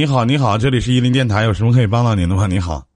[0.00, 2.46] 你好，你好，这里是伊林电台，有什么可以帮到您的吗？
[2.46, 2.88] 你好，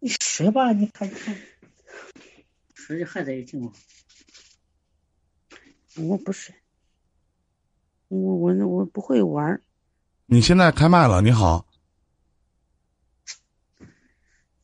[0.00, 1.36] 你睡吧，你看看，
[2.72, 3.70] 睡还在听吗？
[5.98, 6.50] 我不是，
[8.08, 9.60] 我我我不会玩儿。
[10.24, 11.66] 你现在开麦了，你好，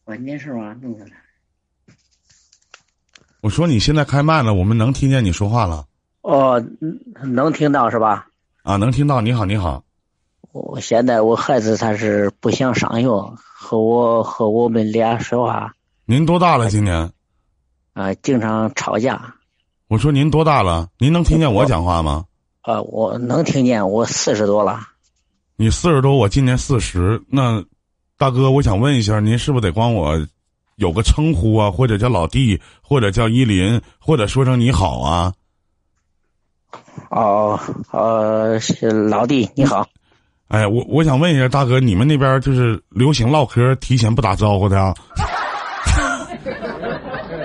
[0.04, 1.12] 关键事吧，弄下来。
[3.42, 5.86] 我说你现在开麦了，我们能听见你说话了
[6.22, 6.98] 哦，嗯
[7.34, 8.30] 能听到是吧？
[8.62, 9.20] 啊，能听到。
[9.20, 9.84] 你好，你好，
[10.52, 15.72] 我现在我孩子他是不想上学，和我和我们俩说话
[16.04, 16.68] 您多大了？
[16.68, 17.10] 今年？
[17.94, 19.34] 啊、经常吵架。
[19.88, 20.88] 我说您多大了？
[20.98, 22.26] 您能听见我讲话吗？
[22.60, 24.80] 啊、我能听见，我四十多了。
[25.56, 27.22] 你四十多，我今年四十。
[27.28, 27.64] 那
[28.18, 30.26] 大哥，我想问一下，您是不是得管我
[30.76, 35.32] 有个称呼啊，或者叫老弟，或者叫依林，或者说声你好啊？
[37.10, 37.58] 哦，
[37.90, 39.86] 呃，是老弟你好。
[40.52, 44.94] 哎，我我想问一下大哥，你们那边就是流行唠嗑，提前不打招呼的啊？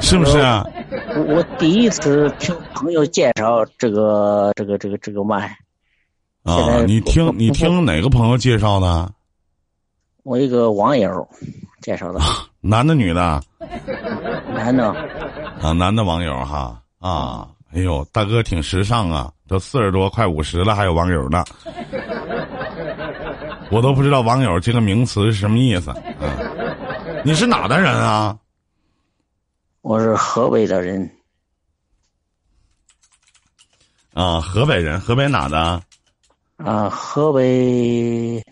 [0.01, 0.65] 是不是啊？
[1.15, 5.57] 我我第一次听朋友介绍这个这个这个这个麦，
[6.43, 9.09] 啊，你听你听哪个朋友介绍的？
[10.23, 11.25] 我一个网友
[11.81, 12.19] 介绍的，
[12.59, 13.41] 男的女的？
[14.53, 14.85] 男的。
[15.61, 21.45] 啊，男的网友哈啊，哎呦，大哥挺时尚啊，都四十多快五十了，还有网友呢。
[23.69, 25.91] 我都不知道网友这个名词是什么意思。
[25.91, 26.01] 啊，
[27.23, 28.37] 你是哪的人啊？
[29.81, 31.09] 我是河北的人，
[34.13, 35.81] 啊，河北人，河北哪的？
[36.57, 38.43] 啊，河北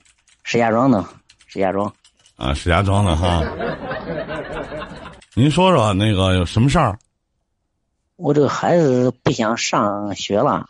[0.43, 1.03] 石家庄的，
[1.47, 1.91] 石家庄。
[2.38, 3.43] 啊，石家庄的哈。
[5.33, 6.97] 您说说那个有什么事儿
[8.16, 10.69] 我这个孩子不想上学了，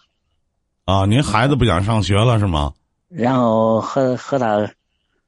[0.85, 1.05] 啊？
[1.05, 2.73] 您孩子不想上学了是吗？
[3.17, 4.73] 然后和和他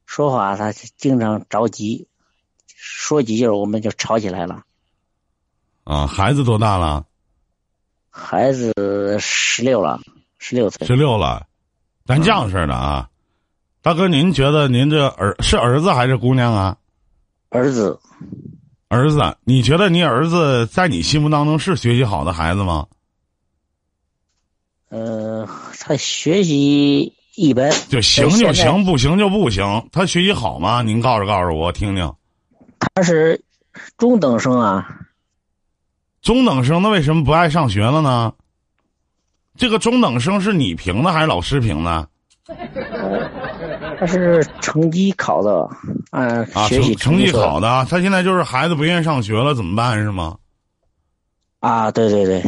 [0.05, 2.05] 说话，他经常着急，
[2.67, 4.63] 说几句我们就吵起来了。
[5.85, 7.05] 啊，孩子多大了？
[8.09, 8.73] 孩子
[9.21, 10.01] 十六了，
[10.37, 11.47] 十六岁十，六了，
[12.03, 13.09] 咱这样式的啊。
[13.81, 16.77] 大哥，您觉得您这儿是儿子还是姑娘啊？
[17.47, 18.01] 儿子
[18.89, 22.87] 儿子，你觉得你儿子在你心目当中是学习好的孩子吗？
[24.89, 25.47] 呃，
[25.79, 29.87] 他学习一般，就行就行，不行就不行。
[29.91, 30.81] 他学习好吗？
[30.81, 32.11] 您告诉告诉我听听。
[32.79, 33.39] 他是
[33.95, 34.85] 中等生啊。
[36.23, 38.33] 中等生那为什么不爱上学了呢？
[39.55, 42.09] 这个中等生是你评的还是老师评的？
[43.99, 45.69] 他是成绩考的，
[46.11, 50.37] 按啊，学习成成绩测好的啊，他现在就是孩子不愿意上学了，怎么办是吗？
[51.59, 52.43] 啊，对对对，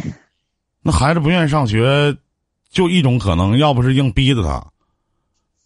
[0.82, 2.16] 那孩子不愿意上学，
[2.70, 4.64] 就一种可能，要不是硬逼着他，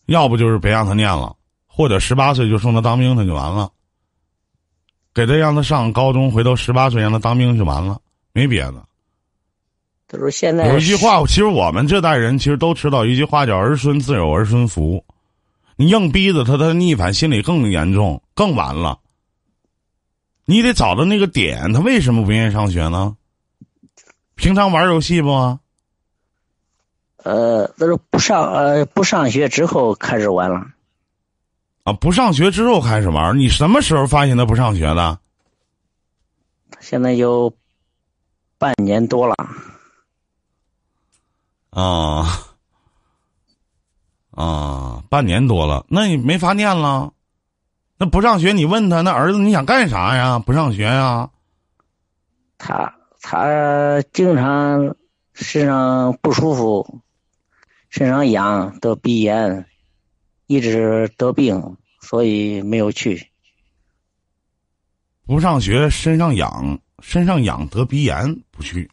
[0.06, 1.34] 要不就是别让他念了，
[1.66, 3.70] 或者十八岁就送他当兵，他就完了。
[5.14, 8.00] 给他让他上高中，回头十八岁让他当兵就完了，
[8.32, 8.84] 没别的。
[10.08, 15.04] 他说现在有一句话，其实我们这代人其实都知道一句话叫“儿孙自有儿孙福”，
[15.76, 18.98] 你硬逼着他，他逆反心理更严重，更完了。
[20.44, 23.16] 你得找到那个点，他为什么不愿意上学呢？
[24.34, 25.58] 平常玩游戏不啊？
[27.24, 30.66] 呃，他说不上呃不上学之后开始玩了，
[31.82, 35.18] 啊，不上学之后开始玩，你什么时候发现他不上学的？
[36.80, 37.50] 现在有
[38.58, 39.34] 半年多了，
[41.70, 42.26] 啊
[44.32, 47.10] 啊，半年多了，那你没法念了。
[47.96, 50.38] 那不上学，你问他，那儿子你想干啥呀？
[50.38, 51.30] 不上学呀？
[52.58, 54.94] 他他经常
[55.32, 57.00] 身上不舒服，
[57.94, 59.66] 身上痒，得鼻炎，
[60.48, 63.30] 一直得病，所以没有去。
[65.24, 68.90] 不上学，身上痒，身上痒得鼻炎，不去。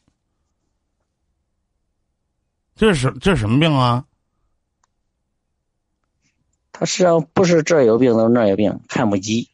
[2.75, 4.05] 这是这是什么病啊？
[6.71, 9.49] 他实际上不是这有病，都那有病，看不急。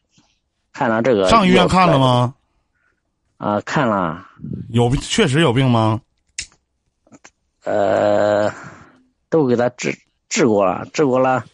[0.74, 1.98] 看了这个上医院看了？
[1.98, 2.34] 吗？
[3.38, 4.28] 啊，看了，
[4.68, 6.02] 有确实有病吗？
[7.64, 8.52] 呃，
[9.28, 9.98] 都给他治
[10.28, 11.44] 治过了，治过了。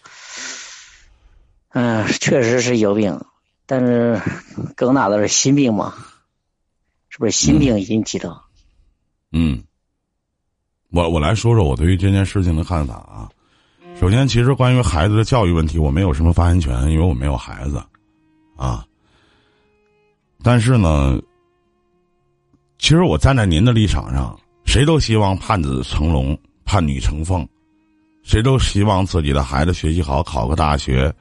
[1.70, 3.20] 嗯、确实是有病，
[3.66, 4.20] 但是
[4.76, 5.94] 更大的是心病嘛，
[7.08, 8.40] 是不是心病引起的？
[9.32, 9.64] 嗯，
[10.90, 13.28] 我我来说说我对于这件事情的看法啊。
[13.98, 17.82] 首先，其实关于孩子的教育问题，我没有什么发言权，因为我没有孩子，
[18.56, 18.84] 啊。
[20.42, 21.18] 但是呢，
[22.78, 27.48] 其实我站在您的立场上，谁都希望盼子成龙、盼女成凤，
[28.24, 31.14] 谁都希望自己的孩子学习好，考个大学，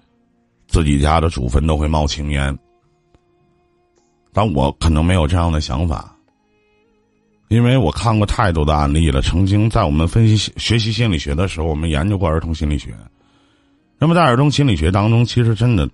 [0.68, 2.58] 自己家的祖坟都会冒青烟。
[4.32, 6.16] 但我可能没有这样的想法，
[7.50, 9.22] 因为我看过太多的案例了。
[9.22, 12.96] 曾经在我们分析学习心理学的时候，我们研究过儿童心理学。
[14.00, 15.88] 那么在儿童心理学当中，其实真的，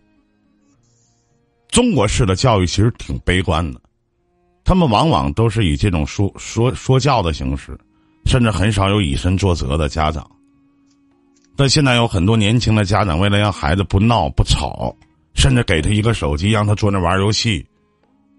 [1.69, 3.81] 中国式的教育其实挺悲观的，
[4.63, 7.77] 他们往往都是以这种说说说教的形式，
[8.25, 10.29] 甚至很少有以身作则的家长。
[11.59, 14.95] 但现在有很多年轻的家长，为了让孩子不闹不吵，
[15.33, 17.67] 甚至给他一个手机，让他坐那玩游戏。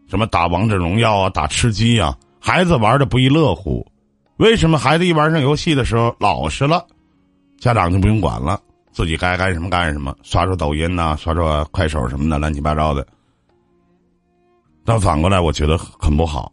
[0.09, 3.87] 什么打王者荣耀啊，打吃鸡呀，孩子玩的不亦乐乎。
[4.39, 6.83] 为什么孩子一玩上游戏的时候老实了，
[7.59, 8.59] 家长就不用管了，
[8.91, 13.07] 自己该干什么干什么，刷刷抖音呐，刷刷快手什么的，乱七八糟的。
[14.83, 16.51] 但反过来，我觉得很不好。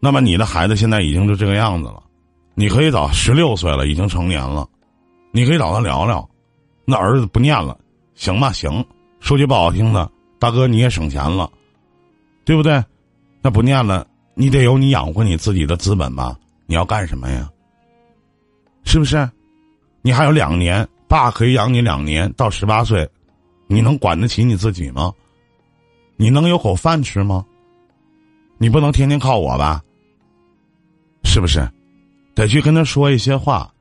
[0.00, 2.02] 那么你的孩子现在已经就这个样子了，
[2.56, 4.66] 你可以早十六岁了，已经成年了，
[5.32, 6.28] 你可以找他聊聊。
[6.84, 7.78] 那儿子不念了，
[8.14, 8.52] 行吗？
[8.52, 8.84] 行。
[9.20, 11.50] 说句不好听的，大哥你也省钱了。
[12.44, 12.82] 对不对？
[13.42, 16.36] 那不念了，你得有你养活你自己的资本吧？
[16.66, 17.48] 你要干什么呀？
[18.84, 19.28] 是不是？
[20.02, 23.08] 你还有两年，爸可以养你两年到十八岁，
[23.66, 25.12] 你能管得起你自己吗？
[26.16, 27.44] 你能有口饭吃吗？
[28.58, 29.82] 你不能天天靠我吧？
[31.24, 31.70] 是不是？
[32.34, 33.72] 得去跟他说一些话。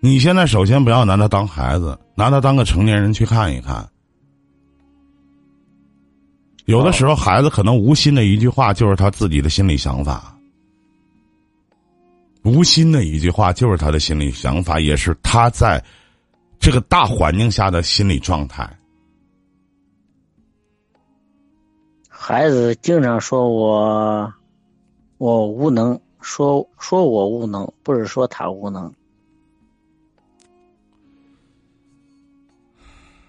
[0.00, 3.88] 你现在首先不要拿他当孩子，拿他当个成年人去看一看。
[6.66, 10.36] 有的时候，孩子可能无心的一句话就是他自己的心理想法，
[12.42, 15.82] 无心的一句话就是他的心理想法，也是他在
[16.58, 18.68] 这个大环境下的心理状态。
[22.08, 24.32] 孩子经常说我
[25.18, 28.92] 我无能，说说我无能，不是说他无能，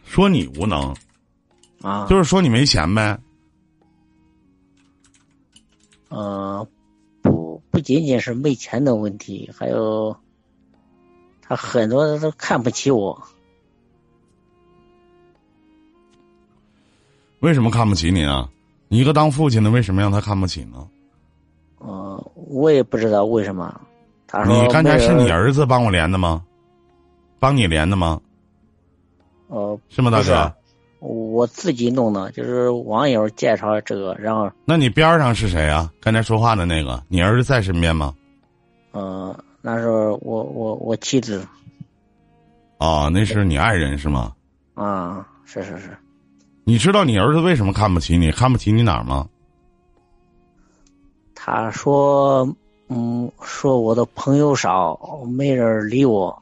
[0.07, 0.95] 说你无能
[1.81, 3.19] 啊，就是说你没钱呗。
[6.09, 6.67] 呃，
[7.21, 10.15] 不不仅仅是没钱的问题，还有
[11.41, 13.21] 他很多人都看不起我。
[17.41, 18.49] 为什么看不起你啊？
[18.87, 20.87] 你一个当父亲的，为什么让他看不起呢？
[21.77, 23.79] 呃，我也不知道为什么。
[24.25, 26.43] 他说：“你刚才是你儿子帮我连的吗？
[27.39, 28.19] 帮你连的吗？”
[29.47, 30.53] 哦，是吗，大哥？
[30.99, 34.51] 我自己弄的，就是网友介绍这个，然后。
[34.65, 35.91] 那你边上是谁啊？
[36.01, 38.13] 刚才说话的那个，你儿子在身边吗？
[38.93, 41.45] 嗯，那是我我我妻子。
[42.79, 44.33] 哦，那是你爱人是吗？
[44.73, 45.95] 啊，是是是。
[46.63, 48.31] 你知道你儿子为什么看不起你？
[48.31, 49.27] 看不起你哪儿吗？
[51.35, 52.43] 他说
[52.89, 54.99] ：“嗯，说我的朋友少，
[55.29, 56.41] 没人理我。”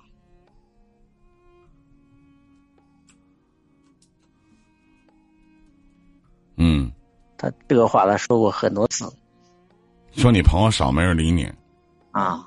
[7.45, 9.07] 他这个话他说过很多次，
[10.13, 11.47] 说你朋友少，没人理你。
[12.09, 12.44] 啊，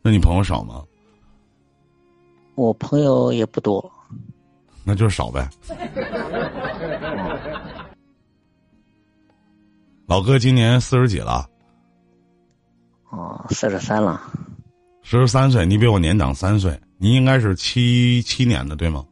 [0.00, 0.82] 那你朋友少吗？
[2.54, 3.92] 我朋友也不多，
[4.84, 5.46] 那就是少呗。
[10.06, 11.46] 老哥今年四十几了？
[13.10, 14.22] 哦，四十三了。
[15.02, 19.04] 四十三岁，你比我年长三岁，你应该是七七年的对吗？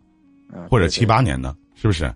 [0.70, 2.06] 或者七八年的，是不是？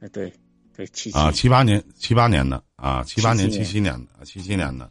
[0.00, 0.32] 哎，对，
[0.78, 4.88] 对，七啊，七八年，七八年的啊，七八年，七七年的，七七年的。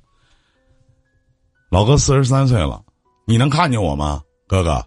[1.69, 2.83] 老哥四十三岁了，
[3.25, 4.85] 你能看见我吗，哥哥？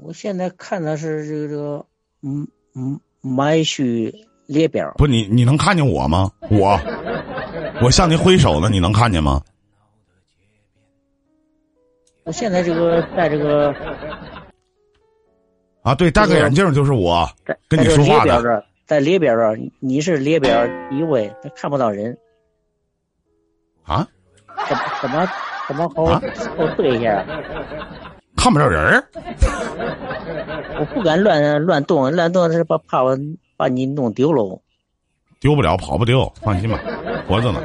[0.00, 1.86] 我现在看的是这个这个，
[2.22, 2.46] 嗯
[2.76, 4.14] 嗯，买序
[4.46, 4.94] 列表。
[4.96, 6.30] 不，你你能看见我吗？
[6.52, 6.80] 我，
[7.82, 9.42] 我向您挥手呢，你能看见吗？
[12.22, 13.74] 我现在这个戴这个。
[15.82, 17.28] 啊，对，戴个眼镜就是我
[17.66, 18.64] 跟你说话的。
[18.88, 22.16] 在列表上，你是列表第一位，他看不到人。
[23.84, 24.08] 啊？
[24.66, 25.28] 怎么怎么
[25.68, 26.20] 怎么好好
[26.74, 27.22] 对一下？
[28.34, 29.04] 看不着人
[30.80, 33.14] 我不敢乱乱动，乱动是怕怕我
[33.58, 34.58] 把你弄丢了。
[35.38, 36.80] 丢不了，跑不丢，放心吧，
[37.28, 37.60] 活着呢。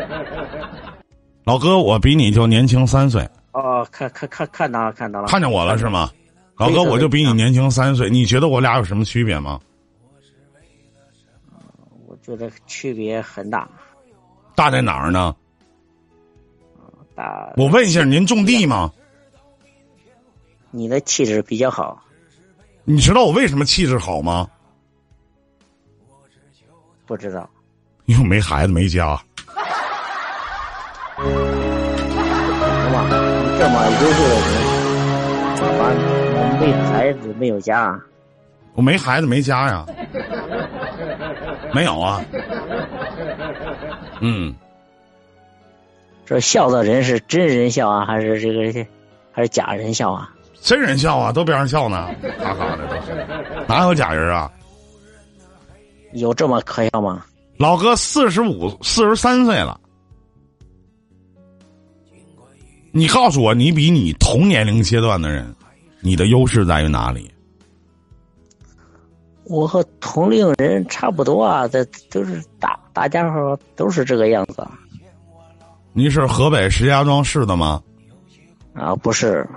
[1.45, 3.25] 老哥，我比你就年轻三岁。
[3.53, 5.27] 哦，看看看看到了，看到了。
[5.29, 6.09] 看见我了是吗？
[6.57, 9.57] 老哥，我就比你年轻三岁，你觉得我俩有什么区别吗？
[12.23, 13.67] 觉得区别很大，
[14.55, 15.35] 大在哪儿呢？
[17.13, 18.91] 大，我问一下，您种地吗？
[20.71, 22.01] 你的气质比较好。
[22.85, 24.49] 你知道我为什么气质好吗？
[27.05, 27.49] 不知道。
[28.05, 29.21] 因为没孩子，没家。
[31.15, 31.23] 这
[32.89, 33.09] 么
[33.59, 34.55] 这么优秀的人，
[35.77, 37.99] 反正没孩子，没有家。
[38.73, 39.85] 我没孩子，没家呀。
[41.73, 42.23] 没有啊。
[44.21, 44.53] 嗯。
[46.25, 48.87] 这笑的人是真人笑啊，还是这个
[49.31, 50.33] 还是假人笑啊？
[50.61, 52.07] 真人笑啊，都别让笑呢，
[52.39, 53.27] 哈哈的都是。
[53.67, 54.49] 哪有假人啊？
[56.13, 57.25] 有这么可笑吗？
[57.57, 59.79] 老哥四十五、四十三岁了，
[62.91, 65.53] 你告诉我，你比你同年龄阶段的人，
[65.99, 67.29] 你的优势在于哪里？
[69.45, 74.65] 我和同龄人差不多啊，这都是大大家伙都是这个样子。
[75.91, 77.81] 您是河北石家庄市的吗？
[78.73, 79.47] 啊，不是。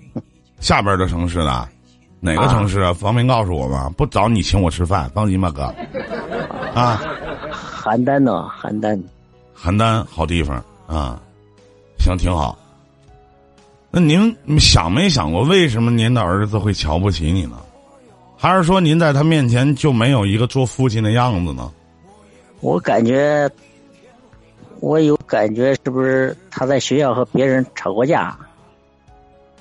[0.60, 1.68] 下边的城市的，
[2.20, 2.92] 哪个城市啊？
[2.92, 3.90] 方便告诉我吗？
[3.96, 5.62] 不找你请我吃饭，放心吧，哥。
[6.74, 7.02] 啊，
[7.82, 8.46] 邯郸呢？
[8.62, 9.02] 邯郸，
[9.56, 11.20] 邯郸好地方啊，
[11.98, 12.56] 行，挺好。
[13.90, 17.58] 那您想没想过，为什么您的儿子会瞧不起你呢？
[18.40, 21.70] 还是说您在他面前就没有一个做父亲的样子呢？
[22.60, 23.50] 我感觉，
[24.80, 28.34] 我有感觉，是不是他在学校和别人吵过架？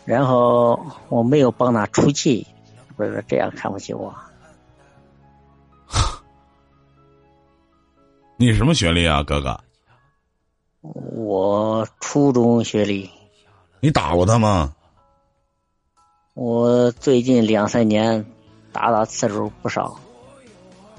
[0.06, 2.48] 然后我没有帮他出气，
[2.96, 4.16] 不是这样看不起我。
[8.38, 9.60] 你什么学历啊，哥哥？
[10.80, 13.10] 我初中学历。
[13.82, 14.74] 你打过他吗？
[16.34, 18.26] 我最近两三年
[18.72, 20.00] 打打次数不少，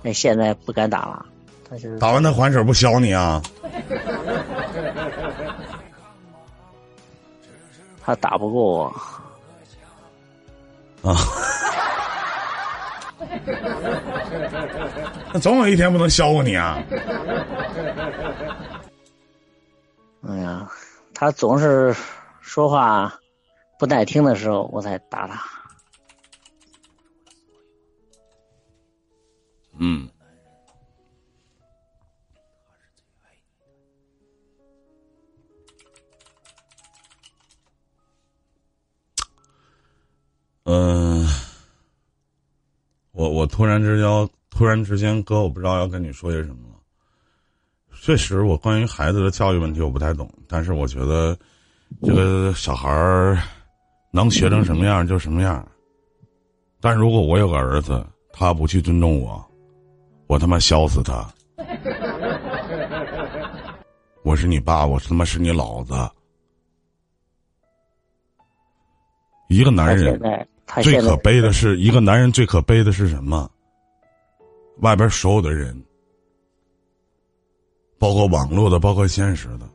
[0.03, 1.27] 那现在不敢打了。
[1.69, 3.41] 他就打完他还手不削你啊？
[8.03, 8.93] 他打不过
[11.03, 11.15] 我啊！
[15.33, 16.83] 那总有一天不能削过你啊！
[20.29, 20.69] 哎呀，
[21.15, 21.95] 他总是
[22.41, 23.15] 说话
[23.79, 25.41] 不耐听的时候，我才打他。
[29.81, 30.09] 嗯。
[40.65, 41.27] 嗯，
[43.11, 46.77] 我我突然之间，突然之间，哥，我不知道要跟你说些什么了。
[48.03, 51.37] 确实，我关于孩子的教育问题我不太懂，但是我觉得，
[52.03, 53.43] 这个小孩儿
[54.13, 55.67] 能学成什么样就什么样。
[56.81, 59.50] 但如果我有个儿子，他不去尊重我，
[60.31, 61.29] 我他妈削死他！
[64.23, 65.93] 我是你爸，我他妈是你老子。
[69.49, 70.47] 一个男人。
[70.85, 73.51] 最可悲的是，一个男人最可悲的是什么？
[74.83, 75.85] 外边所有的人，
[77.99, 79.69] 包括网络的，包括现实的，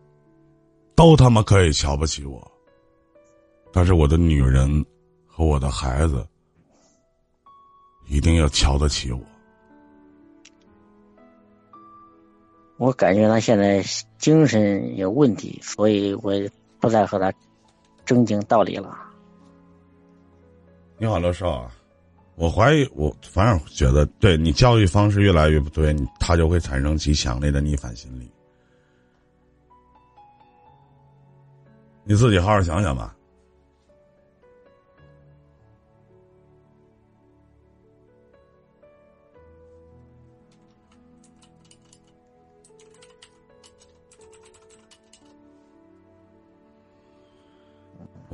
[0.96, 2.50] 都他妈可以瞧不起我。
[3.74, 4.86] 但是我的女人
[5.28, 6.26] 和我的孩子，
[8.08, 9.20] 一定要瞧得起我。
[12.78, 13.84] 我感觉他现在
[14.18, 16.34] 精神有问题，所以我
[16.80, 17.32] 不再和他
[18.06, 18.98] 正经道理了。
[20.98, 21.72] 你好，乐少啊！
[22.36, 28.30] 我怀疑，我反而觉得，对你教育方式越来越不对，他就会产生极强烈的逆反心理。
[32.04, 33.15] 你自己好好想想吧。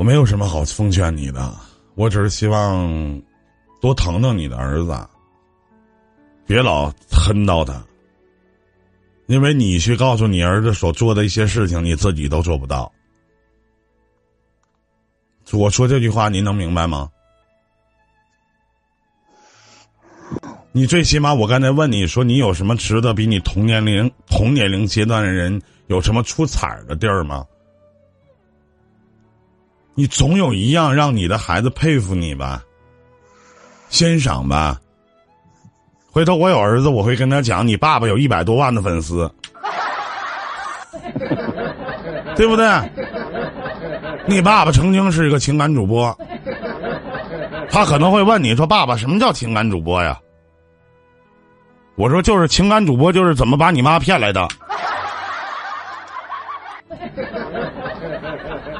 [0.01, 1.53] 我没有什么好奉劝你的。
[1.93, 3.21] 我只是希望
[3.79, 5.07] 多疼疼你的儿子，
[6.43, 7.79] 别老恨到他，
[9.27, 12.91] 因为你去告诉你儿子所做的一些事情，你自己都做不到。
[15.51, 17.07] 我说这句话，您能明白吗？
[20.71, 27.45] 你最起码，我刚才问你说，你有什么值得比你同年龄、同年龄阶段的人有什么出彩的地儿吗？
[29.93, 32.63] 你总有一样让你的孩子佩服你吧，
[33.89, 34.79] 欣赏吧。
[36.09, 39.29] 回头我有儿子，我会跟他讲，你爸爸有一百多万的粉丝，
[42.35, 42.65] 对不对？
[44.27, 46.17] 你爸爸曾经是一个情感主播，
[47.69, 50.17] 他可能会问你说：“爸爸，什么叫情感主播呀？”
[51.95, 54.47] 我说：“就是情感主播，就是怎么把你妈骗来的。”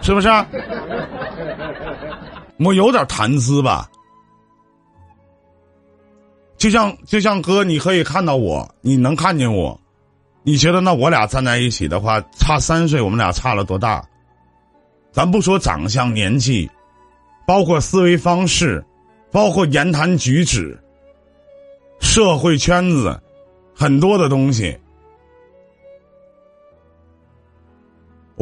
[0.01, 0.27] 是不是？
[2.63, 3.89] 我有点谈资吧，
[6.57, 9.79] 就像就像哥，你可以看到我，你能看见我，
[10.43, 14.03] 你觉得那我俩站在一起的话，差三岁，我们俩差了多大？
[15.11, 16.69] 咱不说长相、年纪，
[17.47, 18.83] 包括思维方式，
[19.31, 20.79] 包括言谈举止，
[21.99, 23.19] 社会圈子，
[23.75, 24.77] 很多的东西。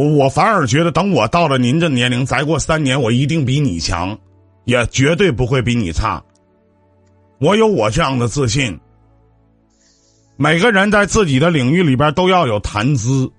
[0.08, 4.18] 我反而觉得，等我到了您这年龄，再过三年，我一定比你强，
[4.66, 6.24] 也绝对不会比你差。
[7.40, 8.80] 我有我这样的自信。
[10.38, 13.30] 每个人在自己的领域里边都要有谈资，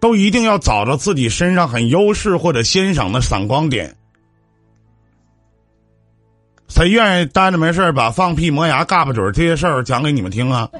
[0.00, 3.94] 都一定要找着自己身上很优势或者欣赏的闪光点。
[6.68, 10.70] 谁愿意待着没事把放屁、磨牙、嘎巴嘴这些事儿讲给你们听啊？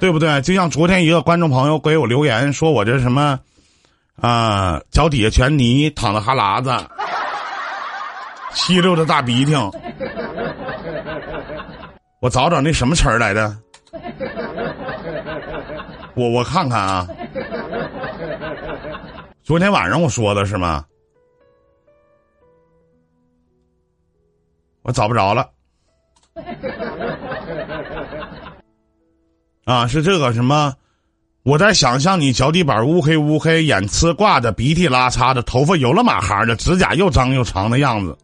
[0.00, 0.40] 对不对？
[0.40, 3.38] 就像昨天一个观众朋友给我留言说，我这什么
[4.16, 6.72] 啊，脚底下全泥，淌着哈喇子，
[8.54, 9.54] 吸溜着大鼻涕。
[12.20, 13.56] 我找找那什么词儿来着？
[16.14, 17.06] 我我看看啊，
[19.42, 20.84] 昨天晚上我说的是吗？
[24.82, 25.48] 我找不着了。
[29.70, 30.74] 啊，是这个什么？
[31.44, 38.18] 我在想象你脚底板乌黑乌黑，眼呲挂着，鼻涕拉碴的，头发油了马哈的，指甲又脏又长的样子。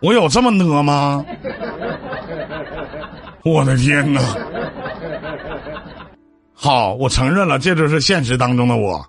[0.00, 1.24] 我有这么呢吗？
[3.42, 4.20] 我的天哪！
[6.54, 9.04] 好，我承认了，这就是现实当中的我。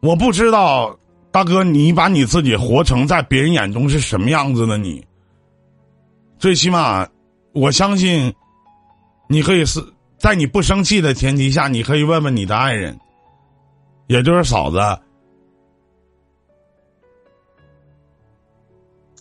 [0.00, 0.96] 我不知道，
[1.32, 4.76] 大哥，你把你自己活成在别人眼中是什么样子的？
[4.76, 5.04] 你
[6.38, 7.06] 最起码，
[7.52, 8.34] 我相信，
[9.28, 9.80] 你可以是
[10.18, 12.98] 在你不生气的前提下，你可以问问你的爱人，
[14.08, 14.78] 也就是嫂子。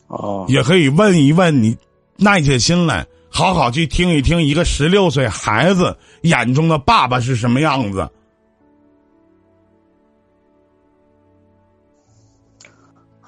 [0.08, 1.78] 哦，也可以问一问你，
[2.18, 8.10] 耐下心来，好好去听一听一个十六岁孩子眼中的爸爸是什么样子。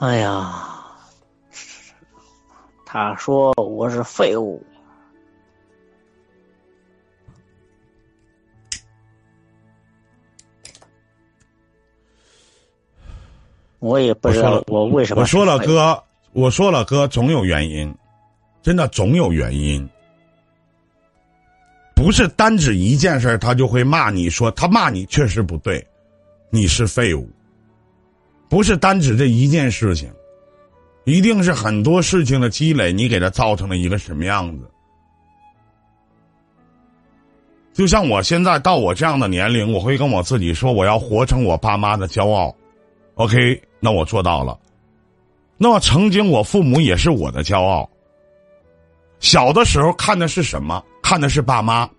[0.02, 0.52] 哎呀，
[2.88, 4.66] 他说我是废物，
[13.78, 15.22] 我也不知道我为什么。
[15.22, 16.04] 我说了，哥。
[16.34, 17.94] 我说了，哥，总有原因，
[18.64, 19.88] 真的总有原因，
[21.94, 25.86] 不是单指一件事他就会骂你说他骂你确实不对，
[26.50, 27.30] 你是废物，
[28.52, 30.12] 不是单指这一件事情，
[31.06, 34.70] 一定是很多事情的积累，你给他造成了一个什么样子？
[37.72, 42.54] 就像我现在到我这样的年龄，我会跟我自己说，我要活成我爸妈的骄傲
[43.16, 44.60] ，OK，那我做到了。
[45.58, 47.90] 那么，曾经我父母也是我的骄傲。
[49.22, 50.84] 小的时候看的是什么？
[51.02, 51.90] 看的是爸妈。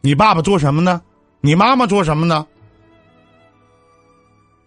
[0.00, 1.02] 你爸爸做什么呢？
[1.42, 2.46] 你妈妈做什么呢？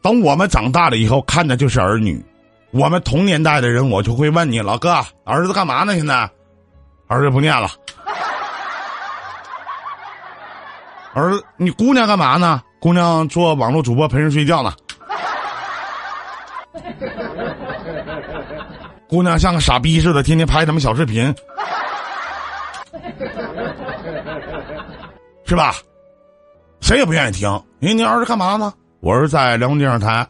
[0.01, 2.23] 等我们长大了以后，看的就是儿女。
[2.71, 4.93] 我们同年代的人，我就会问你：老哥，
[5.25, 5.95] 儿子干嘛呢？
[5.95, 6.29] 现在，
[7.07, 7.69] 儿子不念了。
[11.13, 12.61] 儿子，你姑娘干嘛呢？
[12.79, 14.71] 姑娘做网络主播，陪人睡觉呢。
[19.09, 21.33] 姑娘像个傻逼似的，天天拍他们小视频，
[25.43, 25.73] 是吧？
[26.79, 27.61] 谁也不愿意听。
[27.79, 28.71] 您您儿子干嘛呢？
[29.01, 30.27] 我是在辽宁电视台。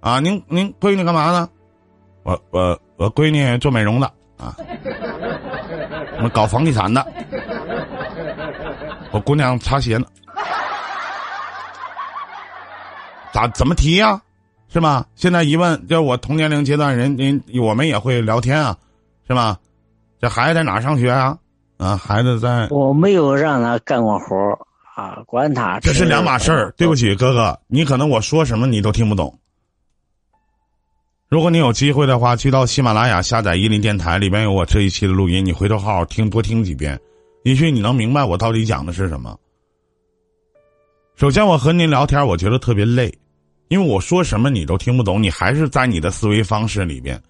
[0.00, 1.48] 啊，您您闺女干嘛呢？
[2.22, 4.54] 我我我闺女做美容的啊，
[6.22, 7.04] 我搞房地产的。
[9.10, 10.06] 我姑娘擦鞋呢。
[13.32, 14.20] 咋怎么提呀？
[14.68, 15.04] 是吗？
[15.14, 18.76] 现在一问，就是我同年龄阶段人，您我们也会聊天啊，
[19.26, 19.56] 是吗？
[20.20, 21.38] 这孩子在哪上学啊？
[21.78, 22.68] 啊，孩子在。
[22.70, 24.58] 我没有让他干过活儿
[24.98, 25.78] 啊，管他。
[25.78, 26.74] 这是两码事儿。
[26.76, 29.38] 对不起，哥哥，你可能我说什么你都听不懂。
[31.28, 36.98] 如果你有机会的话，去到喜马拉雅下载伊林电台，里边有我这一期的录音，你回头好好听，多听几遍，
[37.44, 39.38] 也许你能明白我到底讲的是什么。
[41.14, 43.16] 首先，我和您聊天，我觉得特别累。
[43.68, 47.22] 因为我说什么你都听不懂，你还是在你的思维方式里边。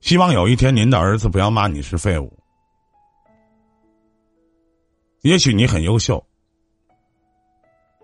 [0.00, 2.36] 希望有一天您的儿子不要骂你是废物。
[5.24, 6.22] 也许你很优秀，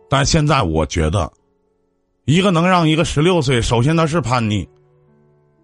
[0.08, 1.30] 但现在我觉得，
[2.24, 4.66] 一个能让一个十六岁，首先他是叛逆，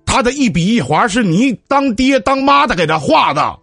[0.04, 3.58] 他的一笔一划是你当爹当妈的给他画的，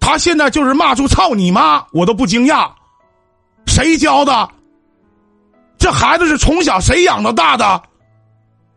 [0.00, 2.72] 他现在就是骂出“操你妈”，我都不惊讶，
[3.66, 4.48] 谁教的？
[5.76, 7.82] 这孩子是从小谁养到大的？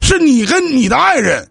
[0.02, 1.50] 是你跟你的爱人。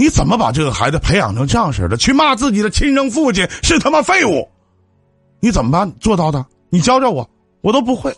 [0.00, 1.94] 你怎么把这个孩子培养成这样式的？
[1.94, 4.48] 去骂自己的亲生父亲是他妈废物，
[5.40, 6.46] 你怎么办做到的？
[6.70, 7.28] 你教教我，
[7.60, 8.10] 我都不会，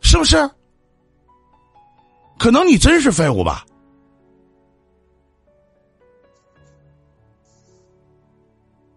[0.00, 0.50] 是不是？
[2.38, 3.66] 可能你真是废物吧。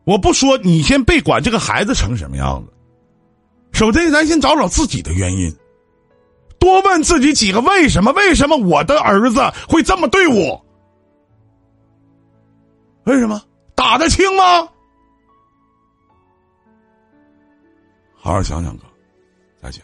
[0.06, 2.71] 我不说，你先别管这个孩子成什么样子。
[3.73, 5.54] 首先，咱先找找自己的原因，
[6.60, 8.12] 多问自己几个为什么？
[8.13, 10.65] 为什么我的儿子会这么对我？
[13.06, 13.41] 为什么
[13.74, 14.69] 打得轻吗？
[18.22, 18.84] 好好想想，哥，
[19.62, 19.82] 再见。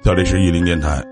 [0.00, 1.04] 这里是玉林电台。